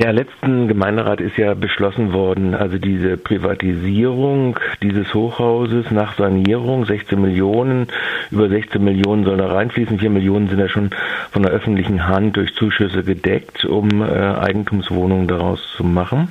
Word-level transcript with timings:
Ja, 0.00 0.12
letzten 0.12 0.68
Gemeinderat 0.68 1.20
ist 1.20 1.36
ja 1.38 1.54
beschlossen 1.54 2.12
worden, 2.12 2.54
also 2.54 2.78
diese 2.78 3.16
Privatisierung 3.16 4.56
dieses 4.80 5.12
Hochhauses 5.12 5.90
nach 5.90 6.16
Sanierung, 6.16 6.84
16 6.84 7.20
Millionen, 7.20 7.88
über 8.30 8.48
16 8.48 8.82
Millionen 8.82 9.24
sollen 9.24 9.38
da 9.38 9.48
reinfließen, 9.48 9.98
4 9.98 10.10
Millionen 10.10 10.48
sind 10.50 10.60
ja 10.60 10.68
schon 10.68 10.90
von 11.32 11.42
der 11.42 11.50
öffentlichen 11.50 12.06
Hand 12.06 12.36
durch 12.36 12.54
Zuschüsse 12.54 13.02
gedeckt, 13.02 13.64
um 13.64 14.00
äh, 14.00 14.04
Eigentumswohnungen 14.06 15.26
daraus 15.26 15.60
zu 15.76 15.82
machen. 15.82 16.28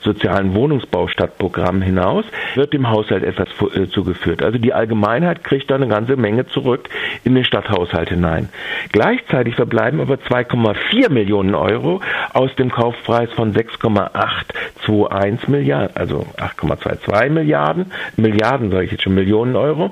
sozialen 0.01 0.53
Wohnungsbaustadtprogramms 0.53 1.85
hinaus, 1.85 2.25
wird 2.55 2.73
dem 2.73 2.89
Haushalt 2.89 3.23
etwas 3.23 3.47
äh, 3.75 3.87
zugeführt. 3.87 4.43
Also 4.43 4.57
die 4.57 4.73
Allgemeinheit 4.73 5.43
kriegt 5.43 5.69
da 5.69 5.75
eine 5.75 5.87
ganze 5.87 6.15
Menge 6.15 6.47
zurück 6.47 6.89
in 7.23 7.35
den 7.35 7.43
Stadthaushalt 7.43 8.09
hinein. 8.09 8.49
Gleichzeitig 8.91 9.55
verbleiben 9.55 9.99
aber 10.01 10.15
2,4 10.15 11.09
Millionen 11.09 11.55
Euro 11.55 12.01
aus 12.33 12.53
dem 12.55 12.71
Kaufpreis 12.71 13.31
von 13.33 13.53
6,821 13.53 15.47
Milliarden, 15.47 15.95
also 15.95 16.25
8,22 16.37 17.29
Milliarden, 17.29 17.91
Milliarden 18.17 18.71
sage 18.71 18.85
ich 18.85 18.91
jetzt 18.91 19.03
schon, 19.03 19.15
Millionen 19.15 19.55
Euro, 19.55 19.91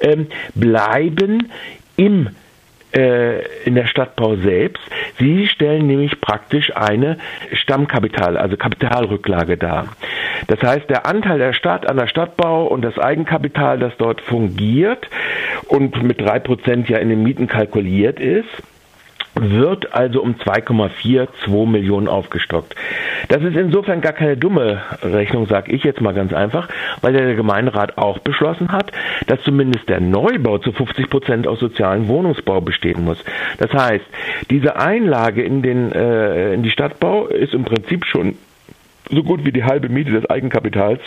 ähm, 0.00 0.26
bleiben 0.54 1.50
im 1.96 2.30
äh, 2.92 3.42
in 3.64 3.74
der 3.74 3.86
Stadtbau 3.86 4.36
selbst. 4.36 4.82
Sie 5.20 5.46
stellen 5.46 5.86
nämlich 5.86 6.20
praktisch 6.20 6.74
eine 6.74 7.18
Stammkapital, 7.52 8.36
also 8.36 8.56
Kapitalrücklage 8.56 9.56
dar. 9.56 9.88
Das 10.48 10.62
heißt, 10.62 10.88
der 10.88 11.06
Anteil 11.06 11.38
der 11.38 11.52
Stadt 11.52 11.88
an 11.88 11.98
der 11.98 12.06
Stadtbau 12.06 12.66
und 12.66 12.82
das 12.82 12.98
Eigenkapital, 12.98 13.78
das 13.78 13.92
dort 13.98 14.22
fungiert 14.22 15.08
und 15.68 16.02
mit 16.02 16.20
drei 16.20 16.38
Prozent 16.38 16.88
ja 16.88 16.98
in 16.98 17.10
den 17.10 17.22
Mieten 17.22 17.46
kalkuliert 17.46 18.18
ist, 18.18 18.48
wird 19.34 19.94
also 19.94 20.22
um 20.22 20.34
2,42 20.34 21.66
Millionen 21.66 22.08
aufgestockt. 22.08 22.74
Das 23.28 23.42
ist 23.42 23.56
insofern 23.56 24.00
gar 24.00 24.12
keine 24.12 24.36
dumme 24.36 24.82
Rechnung, 25.02 25.46
sage 25.46 25.72
ich 25.72 25.84
jetzt 25.84 26.00
mal 26.00 26.12
ganz 26.12 26.32
einfach, 26.32 26.68
weil 27.00 27.12
der 27.12 27.34
Gemeinderat 27.34 27.96
auch 27.98 28.18
beschlossen 28.18 28.72
hat, 28.72 28.92
dass 29.26 29.42
zumindest 29.42 29.88
der 29.88 30.00
Neubau 30.00 30.58
zu 30.58 30.72
50 30.72 31.08
Prozent 31.08 31.46
aus 31.46 31.60
sozialen 31.60 32.08
Wohnungsbau 32.08 32.60
bestehen 32.60 33.04
muss. 33.04 33.22
Das 33.58 33.72
heißt, 33.72 34.04
diese 34.50 34.76
Einlage 34.76 35.42
in, 35.42 35.62
den, 35.62 35.92
äh, 35.92 36.54
in 36.54 36.62
die 36.62 36.70
Stadtbau 36.70 37.26
ist 37.26 37.54
im 37.54 37.64
Prinzip 37.64 38.04
schon 38.06 38.36
so 39.10 39.22
gut 39.22 39.44
wie 39.44 39.52
die 39.52 39.64
halbe 39.64 39.88
Miete 39.88 40.12
des 40.12 40.28
Eigenkapitals 40.28 41.00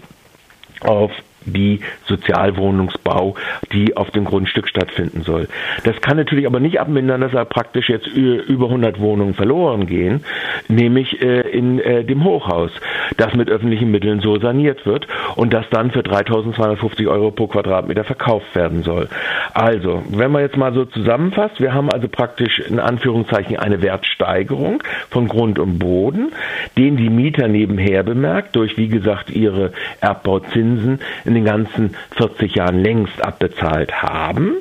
auf 0.81 1.11
die 1.45 1.79
Sozialwohnungsbau, 2.05 3.35
die 3.71 3.95
auf 3.97 4.11
dem 4.11 4.25
Grundstück 4.25 4.67
stattfinden 4.67 5.23
soll. 5.23 5.47
Das 5.83 5.99
kann 6.01 6.17
natürlich 6.17 6.45
aber 6.45 6.59
nicht 6.59 6.79
abmindern, 6.79 7.21
dass 7.21 7.31
da 7.31 7.45
praktisch 7.45 7.89
jetzt 7.89 8.07
über 8.07 8.65
100 8.65 8.99
Wohnungen 8.99 9.33
verloren 9.33 9.87
gehen, 9.87 10.23
nämlich 10.67 11.21
äh, 11.21 11.41
in 11.49 11.79
äh, 11.79 12.03
dem 12.03 12.23
Hochhaus, 12.23 12.71
das 13.17 13.33
mit 13.33 13.49
öffentlichen 13.49 13.91
Mitteln 13.91 14.19
so 14.21 14.39
saniert 14.39 14.85
wird 14.85 15.07
und 15.35 15.53
das 15.53 15.65
dann 15.69 15.91
für 15.91 16.01
3.250 16.01 17.07
Euro 17.07 17.31
pro 17.31 17.47
Quadratmeter 17.47 18.03
verkauft 18.03 18.55
werden 18.55 18.83
soll. 18.83 19.07
Also, 19.53 20.03
wenn 20.09 20.31
man 20.31 20.41
jetzt 20.41 20.57
mal 20.57 20.73
so 20.73 20.85
zusammenfasst, 20.85 21.59
wir 21.59 21.73
haben 21.73 21.89
also 21.91 22.07
praktisch 22.07 22.59
in 22.59 22.79
Anführungszeichen 22.79 23.57
eine 23.57 23.81
Wertsteigerung 23.81 24.83
von 25.09 25.27
Grund 25.27 25.59
und 25.59 25.79
Boden. 25.79 26.31
den 26.77 26.97
die 26.97 27.09
Mieter 27.09 27.47
nebenher 27.47 28.03
bemerkt, 28.03 28.55
durch 28.55 28.77
wie 28.77 28.87
gesagt 28.87 29.29
ihre 29.29 29.71
Erbbauzinsen 30.01 30.99
in 31.25 31.33
den 31.33 31.45
ganzen 31.45 31.95
40 32.17 32.55
Jahren 32.55 32.79
längst 32.79 33.23
abbezahlt 33.23 34.01
haben. 34.01 34.53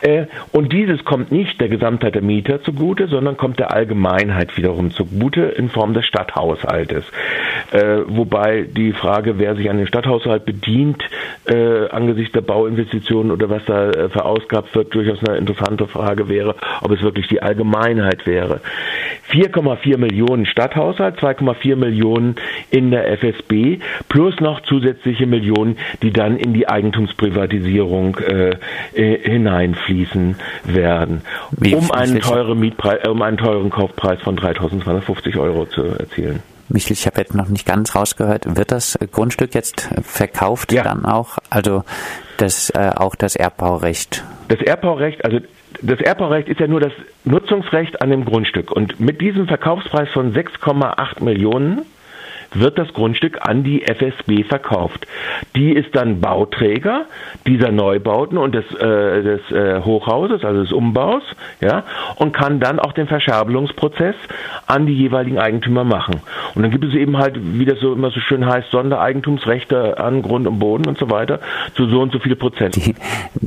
Äh, 0.00 0.26
und 0.50 0.72
dieses 0.72 1.04
kommt 1.04 1.30
nicht 1.30 1.60
der 1.60 1.68
Gesamtheit 1.68 2.14
der 2.14 2.22
Mieter 2.22 2.62
zugute, 2.62 3.06
sondern 3.06 3.36
kommt 3.36 3.58
der 3.58 3.72
Allgemeinheit 3.72 4.56
wiederum 4.56 4.90
zugute 4.90 5.42
in 5.42 5.68
Form 5.68 5.94
des 5.94 6.06
Stadthaushaltes. 6.06 7.04
Äh, 7.72 8.02
wobei 8.06 8.66
die 8.70 8.92
Frage, 8.92 9.38
wer 9.38 9.56
sich 9.56 9.70
an 9.70 9.78
den 9.78 9.86
Stadthaushalt 9.86 10.44
bedient, 10.44 11.02
äh, 11.46 11.88
angesichts 11.88 12.32
der 12.32 12.42
Bauinvestitionen 12.42 13.32
oder 13.32 13.48
was 13.48 13.64
da 13.64 13.88
äh, 13.88 14.08
verausgabt 14.10 14.74
wird, 14.74 14.94
durchaus 14.94 15.26
eine 15.26 15.38
interessante 15.38 15.86
Frage 15.86 16.28
wäre, 16.28 16.54
ob 16.82 16.90
es 16.90 17.02
wirklich 17.02 17.28
die 17.28 17.40
Allgemeinheit 17.40 18.26
wäre. 18.26 18.60
4,4 19.30 19.96
Millionen 19.96 20.44
Stadthaushalt, 20.44 21.18
2,4 21.18 21.76
Millionen 21.76 22.36
in 22.70 22.90
der 22.90 23.10
FSB, 23.10 23.78
plus 24.10 24.38
noch 24.40 24.60
zusätzliche 24.60 25.26
Millionen, 25.26 25.78
die 26.02 26.12
dann 26.12 26.36
in 26.36 26.52
die 26.52 26.68
Eigentumsprivatisierung 26.68 28.18
äh, 28.18 28.56
hineinfließen 28.92 30.36
werden, 30.64 31.22
um 31.72 31.90
einen, 31.90 32.20
teuren 32.20 32.60
Mietpreis, 32.60 33.08
um 33.08 33.22
einen 33.22 33.38
teuren 33.38 33.70
Kaufpreis 33.70 34.20
von 34.20 34.36
3.250 34.36 35.40
Euro 35.40 35.64
zu 35.64 35.84
erzielen. 35.84 36.42
Michel, 36.68 36.92
ich 36.92 37.06
habe 37.06 37.20
jetzt 37.20 37.34
noch 37.34 37.48
nicht 37.48 37.66
ganz 37.66 37.94
rausgehört, 37.94 38.56
wird 38.56 38.72
das 38.72 38.98
Grundstück 39.10 39.54
jetzt 39.54 39.88
verkauft 40.02 40.72
ja. 40.72 40.82
dann 40.82 41.04
auch? 41.04 41.38
Also 41.50 41.84
das 42.38 42.70
äh, 42.70 42.90
auch 42.94 43.14
das 43.14 43.36
Erbbaurecht? 43.36 44.24
Das 44.48 44.60
Erbbaurecht, 44.60 45.24
also 45.24 45.40
das 45.80 46.00
Erbbaurecht 46.00 46.48
ist 46.48 46.60
ja 46.60 46.66
nur 46.66 46.80
das 46.80 46.92
Nutzungsrecht 47.24 48.00
an 48.00 48.10
dem 48.10 48.24
Grundstück. 48.24 48.70
Und 48.70 49.00
mit 49.00 49.20
diesem 49.20 49.48
Verkaufspreis 49.48 50.08
von 50.10 50.34
6,8 50.34 51.22
Millionen 51.22 51.82
wird 52.54 52.78
das 52.78 52.92
Grundstück 52.92 53.38
an 53.42 53.64
die 53.64 53.82
FSB 53.82 54.44
verkauft. 54.44 55.06
Die 55.56 55.72
ist 55.72 55.94
dann 55.94 56.20
Bauträger 56.20 57.06
dieser 57.46 57.70
Neubauten 57.70 58.38
und 58.38 58.54
des, 58.54 58.64
äh, 58.74 59.22
des 59.22 59.50
äh, 59.50 59.80
Hochhauses, 59.82 60.44
also 60.44 60.62
des 60.62 60.72
Umbaus, 60.72 61.22
ja, 61.60 61.84
und 62.16 62.32
kann 62.32 62.60
dann 62.60 62.78
auch 62.78 62.92
den 62.92 63.06
Verscherbelungsprozess 63.06 64.16
an 64.66 64.86
die 64.86 64.94
jeweiligen 64.94 65.38
Eigentümer 65.38 65.84
machen. 65.84 66.20
Und 66.54 66.62
dann 66.62 66.70
gibt 66.70 66.84
es 66.84 66.94
eben 66.94 67.18
halt, 67.18 67.38
wie 67.40 67.64
das 67.64 67.80
so 67.80 67.92
immer 67.92 68.10
so 68.10 68.20
schön 68.20 68.46
heißt, 68.46 68.70
Sondereigentumsrechte 68.70 69.98
an 69.98 70.22
Grund 70.22 70.46
und 70.46 70.58
Boden 70.58 70.86
und 70.86 70.98
so 70.98 71.10
weiter 71.10 71.40
zu 71.74 71.86
so 71.86 72.00
und 72.00 72.12
so 72.12 72.18
viel 72.18 72.36
Prozent. 72.36 72.76
Die 72.76 72.94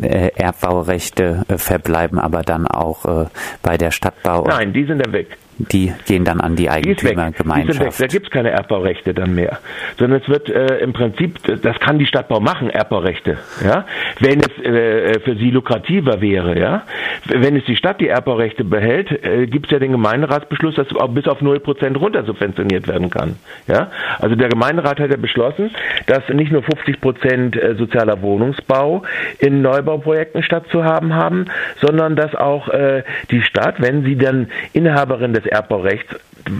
äh, 0.01 0.31
Erbbaurechte 0.35 1.43
äh, 1.47 1.57
verbleiben 1.57 2.19
aber 2.19 2.41
dann 2.41 2.67
auch 2.67 3.05
äh, 3.05 3.25
bei 3.61 3.77
der 3.77 3.91
Stadtbau. 3.91 4.45
Nein, 4.47 4.73
die 4.73 4.85
sind 4.85 5.05
dann 5.05 5.13
weg. 5.13 5.37
Die 5.57 5.93
gehen 6.05 6.25
dann 6.25 6.41
an 6.41 6.55
die 6.55 6.69
Eigentümergemeinschaft. 6.69 8.01
Da 8.01 8.07
gibt 8.07 8.27
es 8.27 8.31
keine 8.31 8.51
Erbbaurechte 8.51 9.13
dann 9.13 9.35
mehr. 9.35 9.59
Sondern 9.97 10.21
es 10.21 10.27
wird 10.27 10.49
äh, 10.49 10.77
im 10.79 10.93
Prinzip, 10.93 11.39
das 11.61 11.79
kann 11.79 11.97
die 11.97 12.05
Stadtbau 12.05 12.39
machen, 12.39 12.69
Erbbaurechte, 12.69 13.37
ja, 13.63 13.85
wenn 14.19 14.39
es 14.41 14.63
äh, 14.63 15.19
für 15.21 15.35
sie 15.35 15.51
lukrativer 15.51 16.21
wäre, 16.21 16.59
ja. 16.59 16.83
Wenn 17.25 17.55
es 17.55 17.65
die 17.65 17.75
Stadt 17.75 18.01
die 18.01 18.07
Erbbaurechte 18.07 18.63
behält, 18.63 19.11
äh, 19.25 19.47
gibt 19.47 19.67
es 19.67 19.71
ja 19.71 19.79
den 19.79 19.91
Gemeinderatsbeschluss, 19.91 20.75
dass 20.75 20.87
bis 21.09 21.27
auf 21.27 21.41
0% 21.41 21.97
runter 21.97 22.23
subventioniert 22.25 22.87
werden 22.87 23.09
kann. 23.09 23.35
Ja? 23.67 23.91
Also 24.19 24.35
der 24.35 24.49
Gemeinderat 24.49 24.99
hat 24.99 25.09
ja 25.09 25.17
beschlossen, 25.17 25.71
dass 26.07 26.27
nicht 26.29 26.51
nur 26.51 26.61
50% 26.61 27.57
äh, 27.57 27.75
sozialer 27.75 28.21
Wohnungsbau 28.21 29.03
in 29.39 29.61
Neubauprojekten 29.61 30.43
stattzuhaben 30.43 31.13
haben, 31.13 31.45
sondern 31.81 32.15
dass 32.15 32.35
auch 32.35 32.69
äh, 32.69 33.03
die 33.31 33.41
Stadt, 33.41 33.75
wenn 33.79 34.03
sie 34.03 34.17
dann 34.17 34.47
Inhaberin 34.73 35.33
des 35.33 35.44
des 35.45 35.51
Erbbaurechts 35.51 36.15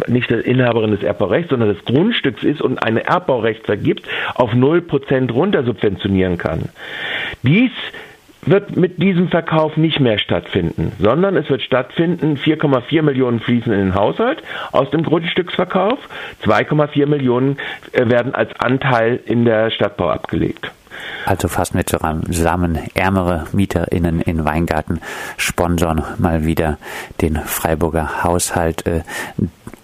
nicht 0.07 0.29
der 0.29 0.45
Inhaberin 0.45 0.91
des 0.91 1.03
Erbbaurechts, 1.03 1.49
sondern 1.49 1.69
des 1.69 1.83
Grundstücks 1.85 2.43
ist 2.43 2.61
und 2.61 2.81
ein 2.81 2.97
Erbbaurecht 2.97 3.65
vergibt, 3.65 4.07
auf 4.33 4.51
0% 4.53 5.31
runter 5.31 5.63
subventionieren 5.63 6.37
kann. 6.37 6.69
Dies 7.43 7.71
wird 8.47 8.75
mit 8.75 9.01
diesem 9.01 9.29
Verkauf 9.29 9.75
nicht 9.75 9.99
mehr 9.99 10.19
stattfinden, 10.19 10.91
sondern 10.99 11.35
es 11.35 11.49
wird 11.49 11.63
stattfinden, 11.63 12.37
4,4 12.37 13.01
Millionen 13.01 13.39
fließen 13.39 13.71
in 13.73 13.79
den 13.79 13.95
Haushalt 13.95 14.43
aus 14.71 14.89
dem 14.91 15.03
Grundstücksverkauf, 15.03 15.97
2,4 16.43 17.07
Millionen 17.07 17.57
äh, 17.91 18.07
werden 18.07 18.35
als 18.35 18.51
Anteil 18.59 19.19
in 19.25 19.45
der 19.45 19.71
Stadtbau 19.71 20.09
abgelegt. 20.09 20.71
Also 21.25 21.47
fassen 21.47 21.77
wir 21.77 21.85
zusammen, 21.85 22.79
ärmere 22.93 23.47
MieterInnen 23.51 24.21
in 24.21 24.45
Weingarten 24.45 25.01
sponsern 25.37 26.03
mal 26.17 26.45
wieder 26.45 26.77
den 27.21 27.37
Freiburger 27.37 28.23
Haushalt. 28.23 28.83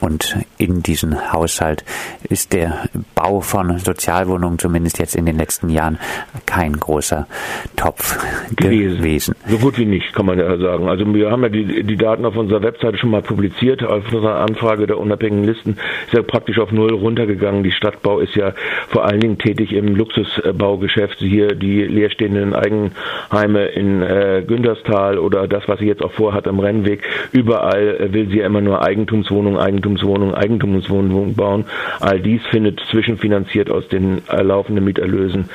Und 0.01 0.35
in 0.57 0.81
diesem 0.81 1.31
Haushalt 1.31 1.85
ist 2.27 2.53
der 2.53 2.89
Bau 3.13 3.39
von 3.41 3.77
Sozialwohnungen 3.77 4.57
zumindest 4.57 4.97
jetzt 4.97 5.15
in 5.15 5.27
den 5.27 5.37
letzten 5.37 5.69
Jahren 5.69 5.99
kein 6.47 6.73
großer 6.73 7.27
Topf 7.75 8.17
gewesen. 8.55 8.97
gewesen. 8.97 9.35
So 9.47 9.59
gut 9.59 9.77
wie 9.77 9.85
nicht, 9.85 10.11
kann 10.13 10.25
man 10.25 10.39
ja 10.39 10.57
sagen. 10.57 10.89
Also 10.89 11.05
wir 11.13 11.29
haben 11.29 11.43
ja 11.43 11.49
die, 11.49 11.83
die 11.83 11.97
Daten 11.97 12.25
auf 12.25 12.35
unserer 12.35 12.63
Webseite 12.63 12.97
schon 12.97 13.11
mal 13.11 13.21
publiziert. 13.21 13.83
Auf 13.83 14.11
unserer 14.11 14.39
Anfrage 14.39 14.87
der 14.87 14.97
unabhängigen 14.97 15.45
Listen 15.45 15.77
ist 16.07 16.13
ja 16.13 16.23
praktisch 16.23 16.57
auf 16.57 16.71
Null 16.71 16.93
runtergegangen. 16.93 17.61
Die 17.61 17.71
Stadtbau 17.71 18.19
ist 18.19 18.35
ja 18.35 18.53
vor 18.87 19.05
allen 19.05 19.19
Dingen 19.19 19.37
tätig 19.37 19.71
im 19.71 19.95
Luxusbaugeschäft. 19.95 21.19
Hier 21.19 21.49
die 21.53 21.83
leerstehenden 21.83 22.55
Eigenheime 22.55 23.65
in 23.65 24.01
äh, 24.01 24.43
Günterstal 24.47 25.19
oder 25.19 25.47
das, 25.47 25.67
was 25.67 25.77
sie 25.77 25.85
jetzt 25.85 26.01
auch 26.01 26.11
vorhat 26.11 26.47
am 26.47 26.59
Rennweg. 26.59 27.03
Überall 27.31 28.11
will 28.11 28.29
sie 28.29 28.39
ja 28.39 28.47
immer 28.47 28.61
nur 28.61 28.81
Eigentumswohnungen, 28.81 29.59
Eigentumswohnungen 29.59 29.90
Eigentumswohnungen, 29.91 30.35
Eigentumswohnungen 30.35 31.35
bauen. 31.35 31.65
All 31.99 32.19
dies 32.19 32.41
findet 32.49 32.79
zwischenfinanziert 32.89 33.69
aus 33.69 33.87
den 33.87 34.23
laufenden 34.29 34.85
Mieterlösen 34.85 35.49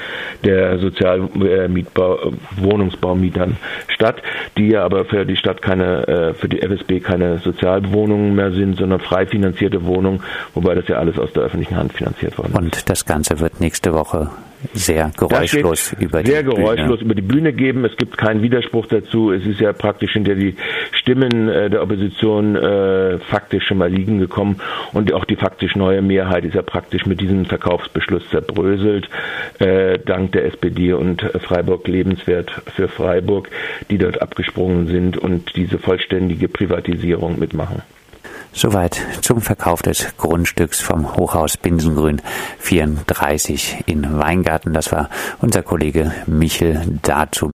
der 0.44 0.79
Sozialwohnungsbaumietern 0.79 3.50
äh, 3.53 3.56
statt, 3.93 4.23
die 4.56 4.69
ja 4.69 4.85
aber 4.85 5.05
für 5.05 5.27
die 5.27 5.37
Stadt 5.37 5.62
keine, 5.62 6.09
äh, 6.09 6.35
für 6.35 6.49
die 6.49 6.62
FSB 6.62 7.00
keine 7.00 7.38
Sozialwohnungen 7.38 8.35
mehr 8.35 8.50
sind, 8.53 8.79
sondern 8.79 9.00
frei 9.00 9.27
finanzierte 9.27 9.85
Wohnungen, 9.85 10.23
wobei 10.55 10.75
das 10.75 10.88
ja 10.88 10.97
alles 10.99 11.19
aus 11.19 11.33
der 11.33 11.43
öffentlichen 11.44 11.77
Hand 11.77 11.93
finanziert 11.93 12.37
worden 12.38 12.53
ist. 12.53 12.59
Und 12.59 12.91
das 12.91 13.05
Ganze 13.05 13.41
wird 13.41 13.61
nächste 13.61 13.93
Woche 13.94 14.31
sehr 14.74 15.10
geräuschlos 15.16 15.94
über 15.98 16.22
die 16.22 16.30
sehr 16.30 16.42
geräuschlos 16.42 16.98
Bühne. 16.98 17.04
über 17.04 17.14
die 17.14 17.22
Bühne 17.22 17.52
geben. 17.52 17.84
Es 17.84 17.96
gibt 17.96 18.16
keinen 18.16 18.42
Widerspruch 18.42 18.86
dazu. 18.86 19.32
Es 19.32 19.46
ist 19.46 19.60
ja 19.60 19.72
praktisch 19.72 20.12
hinter 20.12 20.34
die 20.34 20.56
Stimmen 20.92 21.48
äh, 21.48 21.70
der 21.70 21.82
Opposition 21.82 22.56
äh, 22.56 23.18
faktisch 23.18 23.66
schon 23.66 23.78
mal 23.78 23.90
liegen 23.90 24.18
gekommen 24.18 24.60
und 24.92 25.12
auch 25.12 25.24
die 25.24 25.36
faktisch 25.36 25.76
neue 25.76 26.02
Mehrheit 26.02 26.44
ist 26.44 26.54
ja 26.54 26.62
praktisch 26.62 27.06
mit 27.06 27.20
diesem 27.20 27.44
Verkaufsbeschluss 27.44 28.28
zerbröselt, 28.30 29.08
äh, 29.58 29.99
dank 29.99 30.32
der 30.32 30.46
SPD 30.46 30.92
und 30.92 31.23
Freiburg 31.40 31.87
lebenswert 31.88 32.50
für 32.75 32.88
Freiburg, 32.88 33.50
die 33.90 33.99
dort 33.99 34.20
abgesprungen 34.23 34.87
sind 34.87 35.16
und 35.16 35.56
diese 35.56 35.78
vollständige 35.78 36.49
Privatisierung 36.49 37.38
mitmachen. 37.38 37.82
Soweit 38.58 38.98
zum 39.20 39.42
Verkauf 39.42 39.82
des 39.82 40.16
Grundstücks 40.16 40.80
vom 40.80 41.14
Hochhaus 41.14 41.58
Binsengrün 41.58 42.22
34 42.58 43.84
in 43.84 44.18
Weingarten. 44.18 44.72
Das 44.72 44.92
war 44.92 45.10
unser 45.42 45.62
Kollege 45.62 46.14
Michel 46.25 46.80
dazu. 47.02 47.44